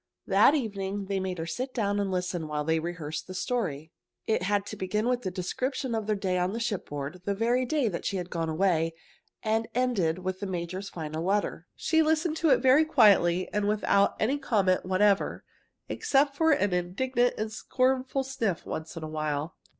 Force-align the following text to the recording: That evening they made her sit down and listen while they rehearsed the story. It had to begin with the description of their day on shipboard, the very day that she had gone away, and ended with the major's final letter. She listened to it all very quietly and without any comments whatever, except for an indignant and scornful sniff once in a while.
That 0.25 0.55
evening 0.55 1.05
they 1.05 1.19
made 1.19 1.37
her 1.37 1.45
sit 1.45 1.75
down 1.75 1.99
and 1.99 2.09
listen 2.09 2.47
while 2.47 2.63
they 2.63 2.79
rehearsed 2.79 3.27
the 3.27 3.35
story. 3.35 3.91
It 4.25 4.41
had 4.41 4.65
to 4.65 4.75
begin 4.75 5.07
with 5.07 5.21
the 5.21 5.29
description 5.29 5.93
of 5.93 6.07
their 6.07 6.15
day 6.15 6.39
on 6.39 6.57
shipboard, 6.57 7.21
the 7.25 7.35
very 7.35 7.65
day 7.67 7.87
that 7.87 8.03
she 8.03 8.17
had 8.17 8.31
gone 8.31 8.49
away, 8.49 8.95
and 9.43 9.67
ended 9.75 10.17
with 10.17 10.39
the 10.39 10.47
major's 10.47 10.89
final 10.89 11.23
letter. 11.23 11.67
She 11.75 12.01
listened 12.01 12.37
to 12.37 12.49
it 12.49 12.55
all 12.55 12.59
very 12.61 12.83
quietly 12.83 13.47
and 13.53 13.67
without 13.67 14.15
any 14.19 14.39
comments 14.39 14.85
whatever, 14.85 15.43
except 15.87 16.35
for 16.35 16.51
an 16.51 16.73
indignant 16.73 17.35
and 17.37 17.51
scornful 17.53 18.23
sniff 18.23 18.65
once 18.65 18.97
in 18.97 19.03
a 19.03 19.07
while. 19.07 19.55